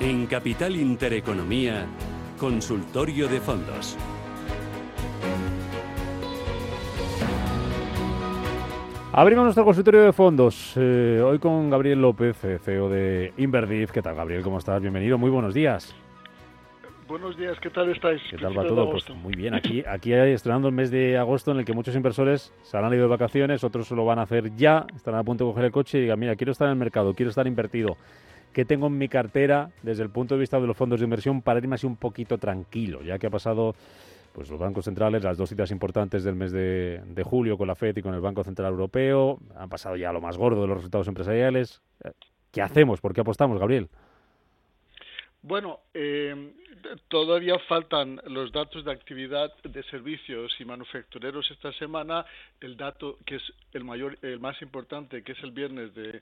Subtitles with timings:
[0.00, 1.84] En Capital Intereconomía,
[2.38, 3.96] Consultorio de Fondos.
[9.12, 10.74] Abrimos nuestro consultorio de fondos.
[10.76, 13.90] eh, hoy con Gabriel López, eh, CEO de Inverdiv.
[13.90, 14.42] ¿Qué tal, Gabriel?
[14.42, 14.80] ¿Cómo estás?
[14.80, 15.18] Bienvenido.
[15.18, 15.92] Muy buenos días.
[17.08, 18.20] Buenos días, ¿qué tal estáis?
[18.30, 18.90] ¿Qué tal va todo?
[18.92, 19.54] Pues muy bien.
[19.54, 23.02] Aquí, aquí estrenando el mes de agosto en el que muchos inversores se han ido
[23.02, 25.98] de vacaciones, otros lo van a hacer ya, estarán a punto de coger el coche
[25.98, 27.96] y digan, mira, quiero estar en el mercado, quiero estar invertido.
[28.52, 31.42] ¿Qué tengo en mi cartera desde el punto de vista de los fondos de inversión
[31.42, 33.02] para irme así un poquito tranquilo?
[33.02, 33.74] Ya que ha pasado
[34.32, 37.96] pues los bancos centrales, las dos citas importantes del mes de, julio con la FED
[37.96, 41.08] y con el Banco Central Europeo, han pasado ya lo más gordo de los resultados
[41.08, 41.82] empresariales.
[42.04, 42.12] Eh,
[42.52, 43.00] ¿Qué hacemos?
[43.00, 43.88] ¿Por qué apostamos, Gabriel?
[45.42, 46.52] Bueno, eh,
[47.08, 52.24] todavía faltan los datos de actividad de servicios y manufactureros esta semana.
[52.60, 56.20] El dato que es el mayor, el más importante, que es el viernes de,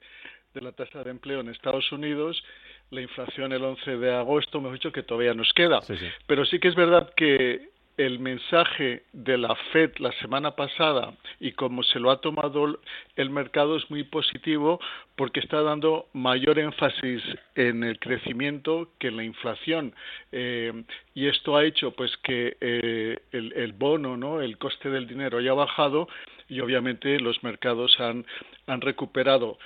[0.55, 2.43] de la tasa de empleo en Estados Unidos,
[2.91, 5.83] la inflación el 11 de agosto, mejor dicho, que todavía nos queda.
[5.83, 6.07] Sí, sí.
[6.27, 11.53] Pero sí que es verdad que el mensaje de la Fed la semana pasada y
[11.53, 12.79] como se lo ha tomado
[13.17, 14.81] el mercado es muy positivo
[15.17, 17.23] porque está dando mayor énfasis
[17.55, 19.95] en el crecimiento que en la inflación.
[20.33, 25.07] Eh, y esto ha hecho pues que eh, el, el bono no el coste del
[25.07, 26.09] dinero haya bajado
[26.49, 28.27] y obviamente los mercados han
[28.67, 29.59] han recuperado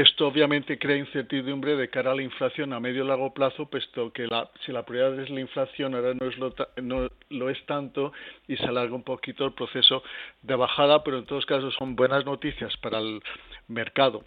[0.00, 4.12] esto obviamente crea incertidumbre de cara a la inflación a medio y largo plazo, puesto
[4.12, 7.64] que la, si la prioridad es la inflación, ahora no, es lo, no lo es
[7.66, 8.12] tanto
[8.46, 10.02] y se alarga un poquito el proceso
[10.42, 13.20] de bajada, pero en todos casos son buenas noticias para el
[13.66, 14.24] mercado.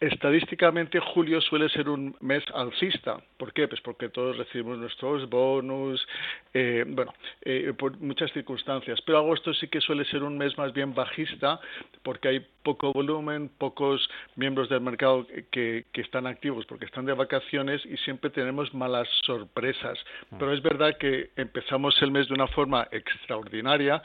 [0.00, 3.18] Estadísticamente julio suele ser un mes alcista.
[3.36, 3.68] ¿Por qué?
[3.68, 6.08] Pues porque todos recibimos nuestros bonus,
[6.54, 7.12] eh, bueno,
[7.42, 8.98] eh, por muchas circunstancias.
[9.04, 11.60] Pero agosto sí que suele ser un mes más bien bajista
[12.02, 17.12] porque hay poco volumen, pocos miembros del mercado que, que están activos porque están de
[17.12, 19.98] vacaciones y siempre tenemos malas sorpresas.
[20.38, 24.02] Pero es verdad que empezamos el mes de una forma extraordinaria.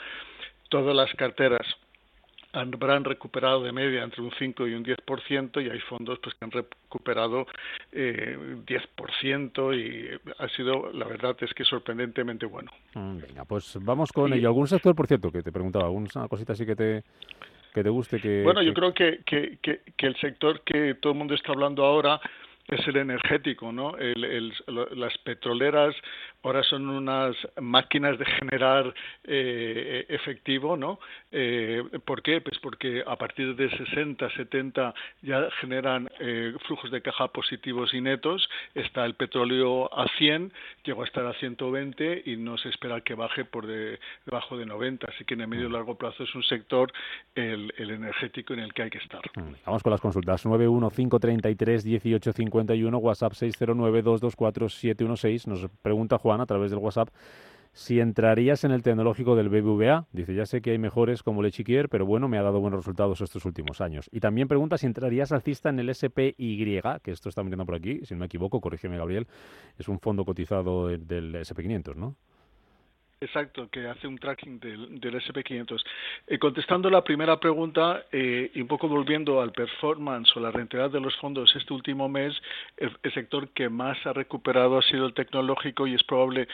[0.68, 1.66] Todas las carteras
[2.56, 6.46] habrán recuperado de media entre un 5 y un 10% y hay fondos pues que
[6.46, 7.46] han recuperado
[7.92, 12.72] eh, 10% y ha sido la verdad es que sorprendentemente bueno.
[12.94, 14.48] Mm, Venga, pues vamos con Y- ello.
[14.50, 15.86] ¿Algún sector, por cierto, que te preguntaba?
[15.86, 17.04] ¿Alguna cosita así que te,
[17.74, 18.20] que te guste?
[18.20, 21.52] Que, Bueno, yo creo que, que, que, que el sector que todo el mundo está
[21.52, 22.20] hablando ahora
[22.68, 23.96] es el energético, ¿no?
[23.98, 24.54] El, el,
[24.96, 25.94] las petroleras
[26.46, 31.00] ahora son unas máquinas de generar eh, efectivo, ¿no?
[31.32, 32.40] Eh, ¿Por qué?
[32.42, 38.02] Pues porque a partir de 60, 70 ya generan eh, flujos de caja positivos y
[38.02, 38.48] netos.
[38.76, 40.52] Está el petróleo a 100,
[40.84, 44.66] llegó a estar a 120 y no se espera que baje por de- debajo de
[44.66, 45.08] 90.
[45.08, 46.92] Así que en el medio y largo plazo es un sector,
[47.34, 49.22] el, el energético, en el que hay que estar.
[49.36, 50.46] Mm, Vamos con las consultas.
[50.46, 55.48] 915331851, WhatsApp 609224716.
[55.48, 57.10] Nos pregunta Juan a través del WhatsApp
[57.74, 60.08] si entrarías en el tecnológico del BBVA.
[60.14, 63.20] Dice, ya sé que hay mejores como Lechiquier, pero bueno, me ha dado buenos resultados
[63.20, 64.10] estos últimos años.
[64.14, 68.00] Y también pregunta si entrarías alcista en el SPY, que esto está mirando por aquí,
[68.06, 69.28] si no me equivoco, corrígeme Gabriel,
[69.78, 72.16] es un fondo cotizado del- del SP500, ¿no?
[73.26, 75.84] Exacto, que hace un tracking del, del SP500.
[76.28, 80.92] Eh, contestando la primera pregunta eh, y un poco volviendo al performance o la rentabilidad
[80.92, 82.36] de los fondos este último mes,
[82.78, 86.48] el, sector que más ha recuperado ha sido el tecnológico y es probable,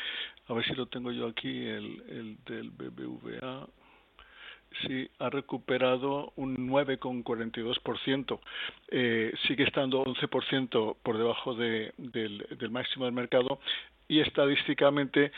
[0.47, 3.67] a ver si lo tengo yo aquí, el, el del BBVA.
[4.87, 8.39] Sí, ha recuperado un 9,42%.
[8.87, 13.59] Eh, sigue estando 11% por debajo de, del máximo del mercado
[14.07, 15.33] y estadísticamente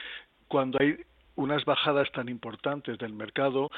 [0.47, 0.97] cuando hay
[1.35, 3.69] unas bajadas tan importantes del mercado,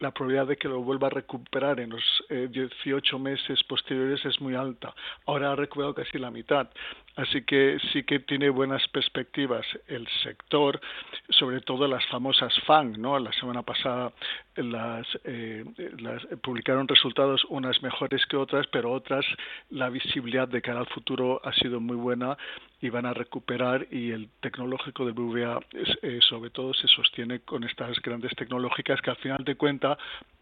[0.00, 4.40] la probabilidad de que lo vuelva a recuperar en los eh, 18 meses posteriores es
[4.40, 4.94] muy alta.
[5.26, 6.68] Ahora ha recuperado casi la mitad.
[7.16, 10.80] Así que sí que tiene buenas perspectivas el sector,
[11.28, 13.18] sobre todo las famosas FANG, ¿no?
[13.20, 14.12] La semana pasada
[14.56, 15.64] las, eh,
[15.98, 19.24] las publicaron resultados unas mejores que otras, pero otras
[19.70, 22.36] la visibilidad de cara al futuro ha sido muy buena
[22.80, 25.60] y van a recuperar y el tecnológico del BVA
[26.02, 29.96] eh, sobre todo se sostiene con estas grandes tecnológicas que al final de cuenta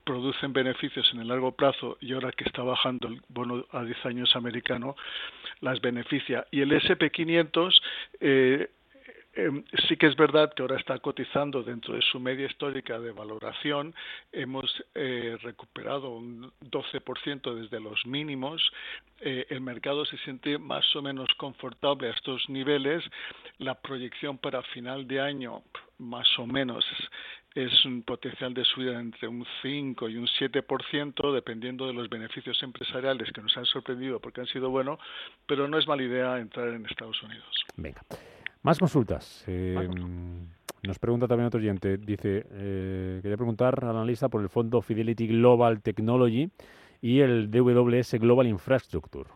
[0.04, 4.06] producen beneficios en el largo plazo y ahora que está bajando el bono a 10
[4.06, 4.96] años americano
[5.60, 7.80] las beneficia y el SP500
[8.20, 8.68] eh,
[9.34, 13.12] eh, sí que es verdad que ahora está cotizando dentro de su media histórica de
[13.12, 13.94] valoración.
[14.30, 18.62] Hemos eh, recuperado un 12% desde los mínimos.
[19.20, 23.02] Eh, el mercado se siente más o menos confortable a estos niveles.
[23.58, 25.62] La proyección para final de año,
[25.98, 26.84] más o menos,
[27.54, 32.62] es un potencial de subida entre un 5 y un 7%, dependiendo de los beneficios
[32.62, 34.98] empresariales que nos han sorprendido porque han sido buenos,
[35.46, 37.64] pero no es mala idea entrar en Estados Unidos.
[37.76, 38.00] Venga.
[38.62, 39.44] Más consultas.
[39.46, 39.88] Eh,
[40.82, 41.96] nos pregunta también otro oyente.
[41.98, 46.48] Dice, eh, quería preguntar al analista por el fondo Fidelity Global Technology
[47.00, 49.28] y el DWS Global Infrastructure.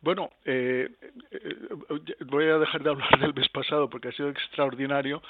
[0.00, 0.88] Bueno, eh,
[1.32, 1.56] eh,
[2.26, 5.20] voy a dejar de hablar del mes pasado porque ha sido extraordinario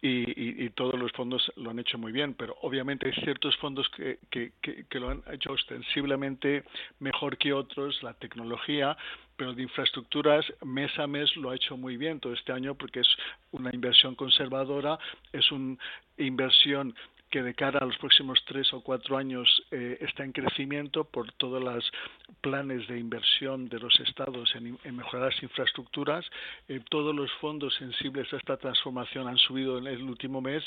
[0.00, 4.18] y, todos los fondos lo han hecho muy bien, pero obviamente hay ciertos fondos que,
[4.30, 6.64] que, que, lo han hecho ostensiblemente
[7.00, 8.96] mejor que otros, la tecnología,
[9.36, 13.00] pero de infraestructuras mes a mes lo ha hecho muy bien todo este año porque
[13.00, 13.08] es
[13.52, 14.98] una inversión conservadora,
[15.32, 15.76] es una
[16.18, 16.94] inversión
[17.36, 21.30] que de cara a los próximos tres o cuatro años eh, está en crecimiento por
[21.32, 21.92] todos los
[22.40, 26.24] planes de inversión de los estados en, mejorar las infraestructuras.
[26.66, 30.64] Eh, todos los fondos sensibles a esta transformación han subido en el último mes.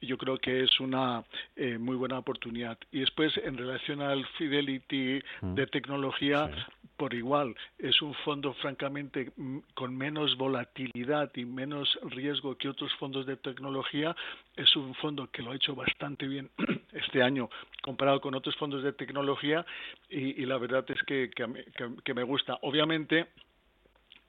[0.00, 1.22] Yo creo que es una
[1.54, 2.76] eh, muy buena oportunidad.
[2.90, 5.54] Y después, en relación al Fidelity mm.
[5.54, 6.50] de tecnología,
[6.98, 7.54] por igual.
[7.78, 9.30] Es un fondo, francamente,
[9.74, 14.14] con menos volatilidad y menos riesgo que otros fondos de tecnología.
[14.56, 16.50] Es un fondo que lo ha hecho bastante bien
[16.92, 17.48] este año
[17.82, 19.64] comparado con otros fondos de tecnología
[20.10, 22.58] y, la verdad es que, que me gusta.
[22.62, 23.28] Obviamente,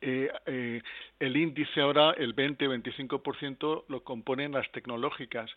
[0.01, 0.81] eh, eh,
[1.19, 5.51] el índice ahora, el 20-25%, lo componen las tecnológicas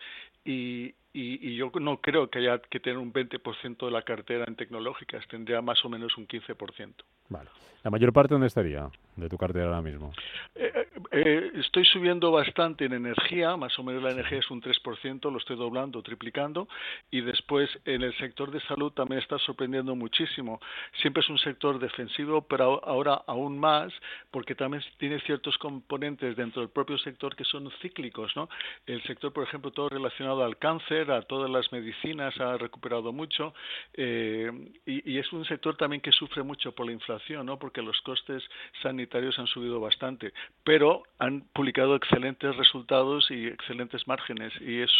[0.44, 4.56] y, y, yo no creo que haya que tener un 20% de la cartera en
[4.56, 6.94] tecnológicas, tendría más o menos un 15%.
[7.28, 7.50] Vale.
[7.82, 10.12] ¿La mayor parte dónde estaría de tu cartera ahora mismo?
[10.54, 14.62] Eh, eh, eh, estoy subiendo bastante en energía, más o menos la energía es un
[14.62, 16.66] 3%, lo estoy doblando, triplicando,
[17.10, 20.60] y después en el sector de salud también está sorprendiendo muchísimo.
[21.00, 23.92] Siempre es un sector defensivo, pero ahora aún más,
[24.30, 28.48] porque también tiene ciertos componentes dentro del propio sector que son cíclicos, ¿no?
[28.86, 33.54] El sector, por ejemplo, todo relacionado al cáncer, a todas las medicinas, ha recuperado mucho,
[33.94, 37.58] y, y es un sector también que sufre mucho por la inflación, ¿no?
[37.58, 38.42] Porque los costes
[38.82, 39.01] sanitarios
[39.38, 40.32] han subido bastante,
[40.64, 44.90] pero han publicado excelentes resultados y excelentes márgenes y es,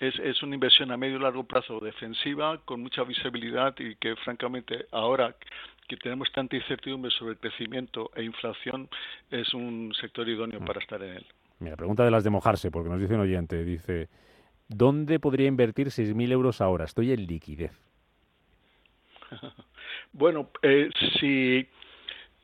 [0.00, 4.16] es, es una inversión a medio y largo plazo defensiva con mucha visibilidad y que
[4.16, 5.34] francamente ahora
[5.88, 8.88] que tenemos tanta incertidumbre sobre el crecimiento e inflación
[9.30, 10.64] es un sector idóneo mm.
[10.64, 11.26] para estar en él.
[11.60, 14.08] Mira, pregunta de las de mojarse, porque nos dice un oyente, dice,
[14.68, 16.84] ¿dónde podría invertir 6.000 euros ahora?
[16.84, 17.72] Estoy en liquidez.
[20.12, 21.68] bueno, eh, si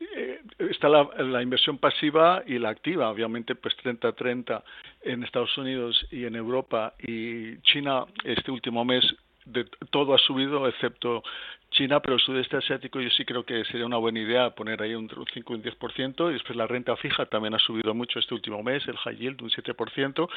[0.01, 4.63] eh, está la, inversión pasiva y la activa, obviamente pues 30-30
[5.03, 9.05] en Estados Unidos y en Europa y China este último mes
[9.45, 11.23] de, todo ha subido excepto
[11.71, 14.93] China, pero el sudeste asiático yo sí creo que sería una buena idea poner ahí
[14.93, 18.61] un 5 un 10% y después la renta fija también ha subido mucho este último
[18.61, 20.29] mes, el high yield un 7%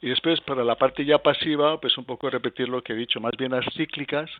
[0.00, 3.20] y después para la parte ya pasiva pues un poco repetir lo que he dicho,
[3.20, 4.30] más bien las cíclicas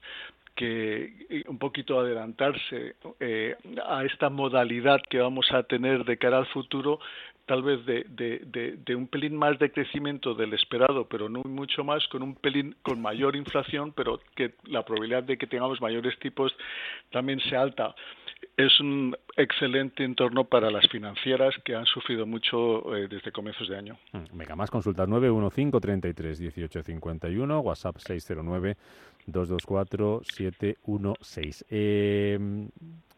[0.59, 3.55] que un poquito adelantarse eh,
[3.87, 6.99] a esta modalidad que vamos a tener de cara al futuro,
[7.47, 11.85] tal vez de, de, de, un pelín más de crecimiento del esperado, pero no mucho
[11.85, 16.19] más, con un pelín con mayor inflación, pero que la probabilidad de que tengamos mayores
[16.19, 16.53] tipos
[17.13, 17.95] también sea alta.
[18.59, 23.79] Es un excelente entorno para las financieras que han sufrido mucho eh, desde comienzos de
[23.79, 23.97] año.
[24.13, 28.77] Mm, venga, más consultas 915 33 18 51, WhatsApp 609
[29.27, 31.67] 224 716.
[31.71, 32.69] Eh,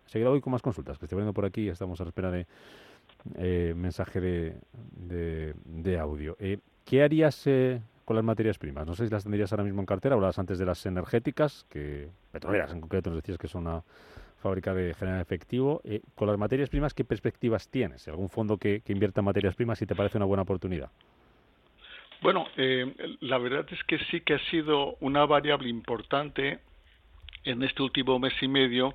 [0.04, 1.70] seguirá hoy con más consultas que estoy viendo por aquí.
[1.70, 2.46] Estamos a la espera de
[3.36, 6.36] eh, mensaje de, de, audio.
[6.38, 8.86] Eh, ¿Qué harías eh, con las materias primas?
[8.86, 10.16] No sé si las tendrías ahora mismo en cartera.
[10.16, 13.82] Hablabas antes de las energéticas, que petroleras en concreto, nos decías que son una
[14.40, 15.80] fábrica de generar efectivo.
[15.84, 18.08] Eh, con las materias primas, ¿qué perspectivas tienes?
[18.08, 20.90] ¿Algún fondo que, invierta en materias primas si te parece una buena oportunidad?
[22.22, 26.60] Bueno, eh, la verdad es que sí que ha sido una variable importante
[27.44, 28.94] en este último mes y medio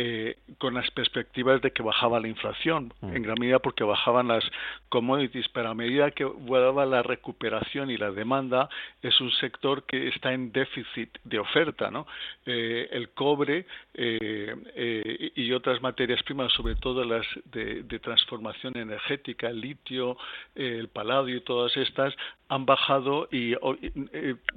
[0.00, 3.16] eh, con las perspectivas de que bajaba la inflación, mm.
[3.16, 4.44] en gran medida porque bajaban las
[4.90, 8.68] commodities, pero a medida que daba la recuperación y la demanda,
[9.02, 11.90] es un sector que está en déficit de oferta.
[11.90, 12.06] ¿no?
[12.46, 19.48] Eh, el cobre eh, y otras materias primas, sobre todo las de, de transformación energética,
[19.48, 20.16] el litio,
[20.54, 22.14] el paladio y todas estas,
[22.48, 23.54] han bajado y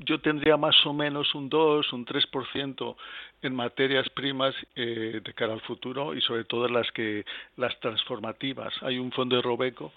[0.05, 2.95] yo tendría más o menos un 2, un 3%
[3.41, 7.25] en materias primas eh, de cara al futuro y sobre todo las que
[7.57, 8.73] las transformativas.
[8.81, 9.93] Hay un fondo de Robeco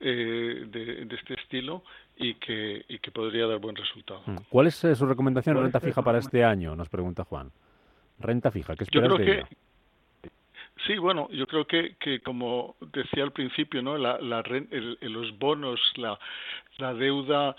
[0.00, 1.82] eh, de, este estilo
[2.16, 4.22] y que, y que podría dar buen resultado.
[4.26, 4.36] Mm.
[4.48, 6.74] ¿Cuál es eh, su recomendación de renta fija para este año?
[6.74, 7.50] Nos pregunta Juan.
[8.18, 9.48] Renta fija, ¿qué esperas de ella?
[10.86, 13.98] Sí, bueno, yo creo que, que como decía al principio, ¿no?
[13.98, 14.42] La, la,
[15.00, 16.18] los bonos, la,
[16.78, 17.56] la deuda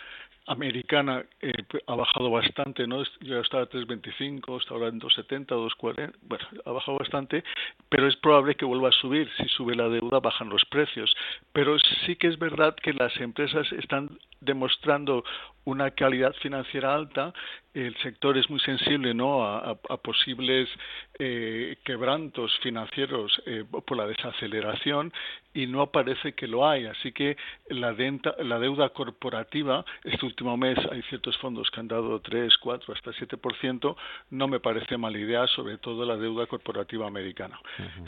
[0.47, 1.53] americana eh,
[1.87, 3.03] ha bajado bastante, ¿no?
[3.21, 7.43] Ya estaba a 3.25, está ahora en 2.70, 2.40, bueno, ha bajado bastante,
[7.89, 9.29] pero es probable que vuelva a subir.
[9.37, 11.15] Si sube la deuda, bajan los precios.
[11.53, 15.23] Pero sí que es verdad que las empresas están demostrando
[15.65, 17.33] una calidad financiera alta,
[17.73, 19.45] el sector es muy sensible ¿no?
[19.45, 20.67] a, posibles
[21.19, 25.13] eh, quebrantos financieros eh, por la desaceleración
[25.53, 26.85] y no parece que lo hay.
[26.85, 27.37] Así que
[27.69, 27.95] la,
[28.39, 33.11] la deuda corporativa, este último mes hay ciertos fondos que han dado 3, 4, hasta
[33.11, 33.95] 7%,
[34.31, 37.59] no me parece mala idea, sobre todo la deuda corporativa americana.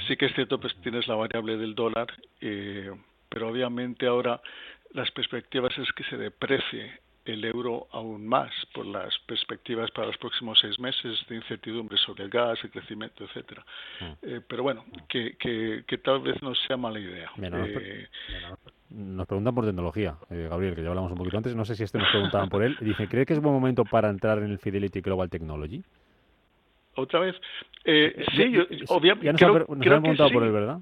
[0.07, 2.07] Sí que es cierto, pues tienes la variable del dólar,
[2.41, 2.91] eh,
[3.29, 4.41] pero obviamente ahora
[4.93, 10.17] las perspectivas es que se deprecie el euro aún más por las perspectivas para los
[10.17, 13.63] próximos seis meses de incertidumbre sobre el gas, el crecimiento, etcétera.
[13.99, 14.05] Mm.
[14.23, 17.31] Eh, pero bueno, que, que, tal vez no sea mala idea.
[17.41, 18.07] Eh,
[18.89, 21.55] nos, preguntan por tecnología, eh, Gabriel, que ya hablamos un poquito antes.
[21.55, 22.75] No sé si este nos preguntaban por él.
[22.81, 25.83] Dice, ¿cree que es buen momento para entrar en el Fidelity Global Technology?
[26.95, 27.35] ¿Otra vez?
[27.85, 29.25] sí, yo, obviamente.
[29.25, 30.79] Ya nos, creo, han preguntado por él, ¿verdad?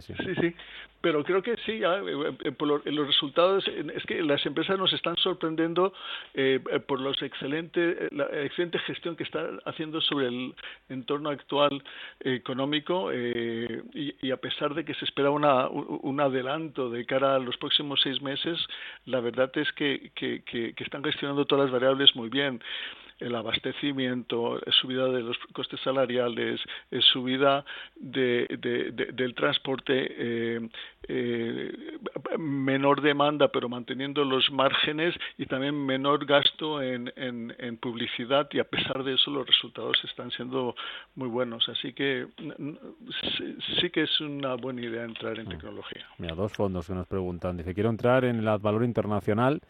[0.00, 0.54] Sí, sí.
[1.00, 5.16] Pero creo que sí, eh, eh, por los resultados, es que las empresas nos están
[5.16, 5.92] sorprendiendo
[6.32, 10.54] eh, por los excelente, la excelente gestión que están haciendo sobre el
[10.88, 11.82] entorno actual
[12.20, 17.56] económico y, a pesar de que se espera una, un adelanto de cara a los
[17.56, 18.58] próximos seis meses,
[19.04, 22.60] la verdad es que, que están gestionando todas las variables muy bien
[23.22, 26.60] el abastecimiento, subida de los costes salariales,
[27.12, 27.64] subida
[27.96, 28.46] de,
[29.12, 30.68] del transporte, eh,
[31.08, 31.98] eh,
[32.38, 38.64] menor demanda pero manteniendo los márgenes y también menor gasto en, en, publicidad y a
[38.64, 40.74] pesar de eso los resultados están siendo
[41.16, 41.68] muy buenos.
[41.68, 42.26] Así que
[43.80, 45.50] sí, que es una buena idea entrar en mm.
[45.50, 46.06] tecnología.
[46.18, 47.56] Mira, dos fondos que nos preguntan.
[47.56, 49.60] Dice, quiero entrar en el valor internacional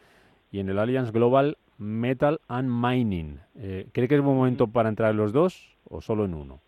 [0.50, 3.40] y en el Alliance Global Metal and Mining.
[3.56, 6.60] Eh, ¿Cree que es buen momento para entrar en los dos o solo en uno?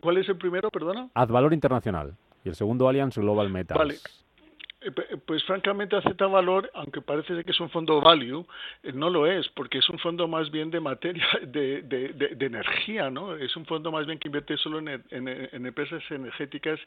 [0.00, 1.08] ¿Cuál es el primero, perdona?
[1.14, 3.78] Advalor Internacional y el segundo Alliance Global Metals.
[3.78, 3.94] Vale.
[4.82, 4.90] Eh,
[5.26, 8.46] pues francamente Z Valor, aunque parece que es un fondo value,
[8.82, 13.10] eh, no lo es, porque es un fondo más bien de materia, de, de, energía,
[13.10, 13.36] ¿no?
[13.36, 16.80] Es un fondo más bien que invierte solo en, en, empresas energéticas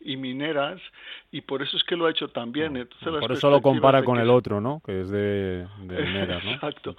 [0.00, 0.78] y mineras,
[1.32, 2.76] y por eso es que lo ha hecho también.
[2.76, 4.82] Entonces, por eso lo compara con el otro, ¿no?
[4.84, 6.50] Que es de, mineras, ¿no?
[6.52, 6.94] Exacto.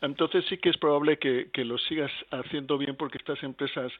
[0.00, 3.92] Entonces sí que es probable que, que, lo sigas haciendo bien porque estas empresas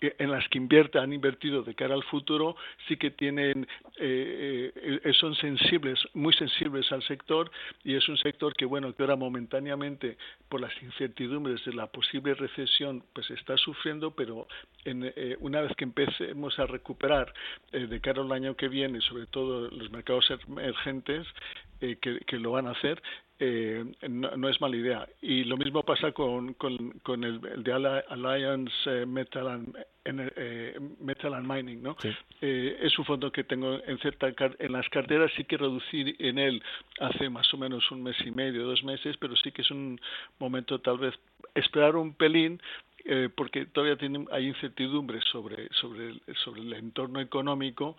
[0.00, 2.56] eh, en las que invierte, han invertido de cara al futuro,
[2.86, 7.50] sí que tienen, eh, eh, son sensibles, muy sensibles al sector
[7.82, 10.16] y es un sector que, bueno, que ahora momentáneamente
[10.48, 14.46] por las incertidumbres de la posible recesión, pues está sufriendo, pero
[14.84, 17.32] en, una vez que empecemos a recuperar
[17.72, 21.26] de cara al año que viene, sobre todo los mercados emergentes,
[21.80, 21.96] que,
[22.26, 23.00] que, lo van a hacer,
[23.40, 25.08] eh, no, es mala idea.
[25.22, 31.46] Y lo mismo pasa con, con, el, de Alliance eh, Metal, and, eh, Metal and
[31.46, 31.82] Mining.
[31.82, 31.96] ¿no?
[32.40, 36.38] Eh, es un fondo que tengo en, cierta, en las carteras, sí que reducir en
[36.38, 36.62] él
[37.00, 40.00] hace más o menos un mes y medio, dos meses, pero sí que es un
[40.38, 41.14] momento tal vez
[41.54, 42.60] esperar un pelín
[43.36, 47.96] porque todavía tiene, hay incertidumbre sobre, sobre, sobre el entorno económico,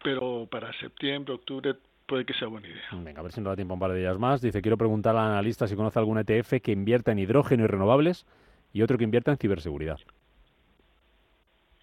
[0.00, 1.74] pero para septiembre, octubre
[2.06, 2.82] puede que sea buena idea.
[2.92, 4.40] Venga, a ver si nos da tiempo un par de días más.
[4.40, 8.26] Dice, quiero preguntar al analista si conoce algún ETF que invierta en hidrógeno y renovables
[8.72, 9.98] y otro que invierta en ciberseguridad.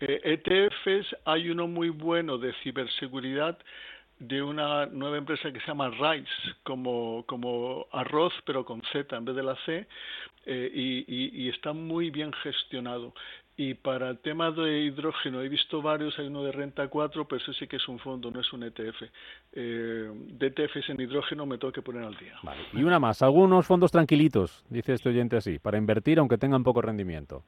[0.01, 3.57] Eh, ETFs, hay uno muy bueno de ciberseguridad
[4.19, 6.29] de una nueva empresa que se llama Rice,
[6.63, 9.88] como, como arroz, pero con Z en vez de la C,
[10.45, 13.13] eh, y, y, está muy bien gestionado.
[13.61, 17.41] Y para el tema de hidrógeno, he visto varios, hay uno de renta 4, pero
[17.41, 19.01] ese sí que es un fondo, no es un ETF.
[19.51, 22.39] Eh, de ETFs en hidrógeno me tengo que poner al día.
[22.71, 26.81] Y una más, algunos fondos tranquilitos, dice este oyente así, para invertir aunque tengan poco
[26.81, 27.43] rendimiento.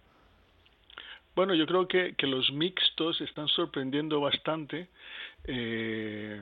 [1.33, 4.89] Bueno, yo creo que, que los mixtos están sorprendiendo bastante
[5.45, 6.41] eh,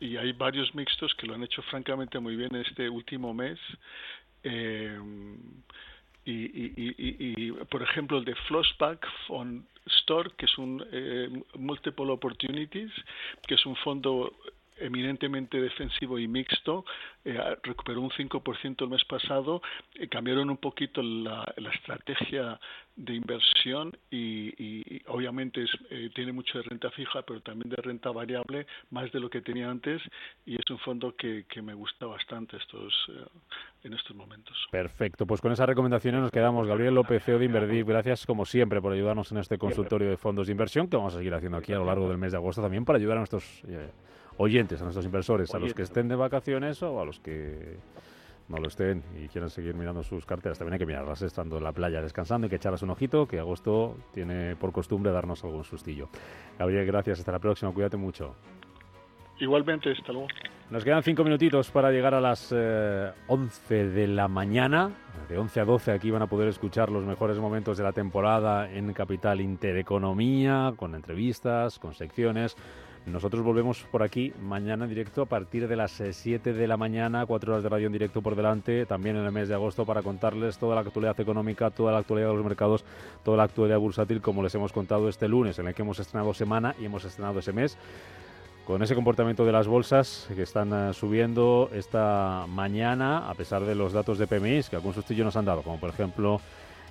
[0.00, 3.60] y hay varios mixtos que lo han hecho francamente muy bien este último mes.
[4.42, 4.98] Eh,
[6.24, 12.10] y, y, y, por ejemplo el de Flossback Fund Store, que es un eh, Multiple
[12.10, 12.90] Opportunities,
[13.46, 14.32] que es un fondo
[14.78, 16.84] eminentemente defensivo y mixto,
[17.24, 19.62] eh, recuperó un 5% el mes pasado,
[19.94, 22.58] eh, cambiaron un poquito la, estrategia
[22.96, 28.66] de inversión y, obviamente eh, tiene mucho de renta fija, pero también de renta variable,
[28.90, 30.00] más de lo que tenía antes,
[30.46, 32.92] y es un fondo que, me gusta bastante estos
[33.84, 34.54] en estos momentos.
[34.70, 36.66] Perfecto, pues con esas recomendaciones nos quedamos.
[36.66, 40.46] Gabriel López, CEO de Inverdir, gracias como siempre por ayudarnos en este consultorio de fondos
[40.46, 42.60] de inversión que vamos a seguir haciendo aquí a lo largo del mes de agosto
[42.60, 43.62] también para ayudar a nuestros
[44.38, 47.78] oyentes, a nuestros inversores, a los que estén de vacaciones o a los que
[48.48, 50.58] no lo estén y quieran seguir mirando sus carteras.
[50.58, 53.38] También hay que mirarlas estando en la playa descansando y que echarlas un ojito, que
[53.38, 56.08] agosto tiene por costumbre darnos algún sustillo.
[56.58, 57.20] Gabriel, gracias.
[57.20, 57.72] Hasta la próxima.
[57.72, 58.34] Cuídate mucho.
[59.38, 60.28] Igualmente, hasta luego.
[60.70, 63.10] Nos quedan cinco minutitos para llegar a las 11
[63.70, 64.90] eh, de la mañana.
[65.28, 68.70] De 11 a 12 aquí van a poder escuchar los mejores momentos de la temporada
[68.70, 72.56] en Capital Intereconomía, con entrevistas, con secciones.
[73.06, 76.78] Nosotros volvemos por aquí mañana en directo a partir de las 7 eh, de la
[76.78, 79.84] mañana, cuatro horas de radio en directo por delante, también en el mes de agosto
[79.84, 82.82] para contarles toda la actualidad económica, toda la actualidad de los mercados,
[83.22, 86.32] toda la actualidad bursátil como les hemos contado este lunes en el que hemos estrenado
[86.32, 87.76] semana y hemos estrenado ese mes
[88.66, 93.74] con ese comportamiento de las bolsas que están eh, subiendo esta mañana a pesar de
[93.74, 96.40] los datos de PMI que algún sustillo nos han dado, como por ejemplo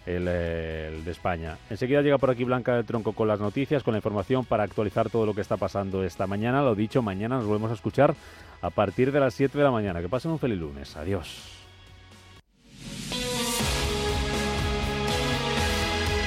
[0.05, 1.57] el, de España.
[1.69, 5.09] Enseguida llega por aquí Blanca del Tronco con las noticias, con la información para actualizar
[5.09, 6.61] todo lo que está pasando esta mañana.
[6.61, 8.15] Lo dicho, mañana nos volvemos a escuchar
[8.61, 10.01] a partir de las 7 de la mañana.
[10.01, 10.95] Que pasen un feliz lunes.
[10.95, 11.62] Adiós.